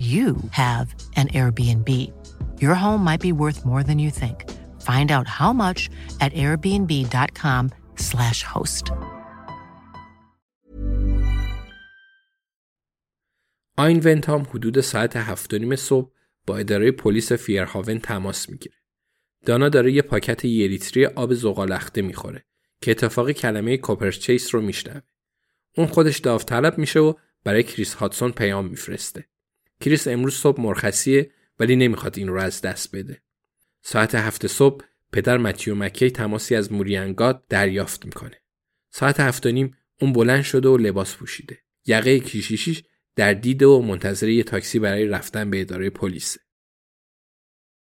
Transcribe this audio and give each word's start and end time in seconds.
you 0.00 0.28
have 0.52 0.86
an 1.16 1.28
Airbnb. 1.28 1.88
Your 2.62 2.74
home 2.74 3.02
might 3.08 3.20
be 3.20 3.32
worth 3.32 3.60
more 3.70 3.82
than 3.82 3.98
you 3.98 4.10
think. 4.10 4.38
Find 4.90 5.08
out 5.16 5.26
how 5.38 5.52
much 5.52 5.80
at 6.24 6.32
airbnb.com/slash 6.44 8.42
host. 8.42 8.92
آین 13.76 14.00
ونتام 14.04 14.42
حدود 14.42 14.80
ساعت 14.80 15.16
هفت 15.16 15.54
نیم 15.54 15.76
صبح 15.76 16.10
با 16.46 16.56
اداره 16.56 16.90
پلیس 16.90 17.32
فیرهاون 17.32 17.98
تماس 17.98 18.48
می‌گیره. 18.48 18.74
دانا 19.46 19.68
داره 19.68 19.92
یه 19.92 20.02
پاکت 20.02 20.44
یه 20.44 20.68
لیتری 20.68 21.06
آب 21.06 21.34
زغالخته 21.34 22.02
می‌خوره 22.02 22.44
که 22.80 22.90
اتفاقی 22.90 23.34
کلمه 23.34 23.76
کوپرچیس 23.76 24.54
رو 24.54 24.62
میشنوه. 24.62 25.00
اون 25.76 25.86
خودش 25.86 26.18
داوطلب 26.18 26.78
میشه 26.78 27.00
و 27.00 27.14
برای 27.44 27.62
کریس 27.62 27.94
هاتسون 27.94 28.30
پیام 28.30 28.66
میفرسته. 28.66 29.24
کریس 29.80 30.08
امروز 30.08 30.34
صبح 30.34 30.60
مرخصیه 30.60 31.30
ولی 31.58 31.76
نمی‌خواد 31.76 32.18
این 32.18 32.28
رو 32.28 32.40
از 32.40 32.60
دست 32.60 32.96
بده. 32.96 33.22
ساعت 33.82 34.14
هفت 34.14 34.46
صبح 34.46 34.84
پدر 35.12 35.38
متیو 35.38 35.74
مکی 35.74 36.10
تماسی 36.10 36.54
از 36.54 36.72
موریانگاد 36.72 37.46
دریافت 37.48 38.06
می‌کنه. 38.06 38.36
ساعت 38.90 39.20
هفت 39.20 39.46
و 39.46 39.50
نیم 39.50 39.76
اون 40.00 40.12
بلند 40.12 40.42
شده 40.42 40.68
و 40.68 40.76
لباس 40.76 41.16
پوشیده. 41.16 41.58
یقه 41.86 42.20
کیشیشیش 42.20 42.82
در 43.16 43.34
دیده 43.34 43.66
و 43.66 43.82
منتظر 43.82 44.28
یه 44.28 44.42
تاکسی 44.42 44.78
برای 44.78 45.06
رفتن 45.06 45.50
به 45.50 45.60
اداره 45.60 45.90
پلیسه. 45.90 46.40